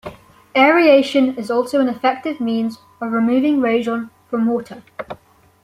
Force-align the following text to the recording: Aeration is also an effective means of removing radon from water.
Aeration 0.57 1.37
is 1.37 1.51
also 1.51 1.79
an 1.79 1.87
effective 1.87 2.39
means 2.41 2.79
of 2.99 3.11
removing 3.11 3.57
radon 3.59 4.09
from 4.31 4.47
water. 4.47 4.81